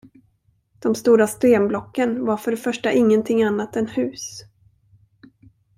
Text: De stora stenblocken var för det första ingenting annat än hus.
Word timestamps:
De 0.79 0.95
stora 0.95 1.27
stenblocken 1.27 2.25
var 2.25 2.37
för 2.37 2.51
det 2.51 2.57
första 2.57 2.91
ingenting 2.91 3.43
annat 3.43 3.75
än 3.75 3.87
hus. 3.87 4.41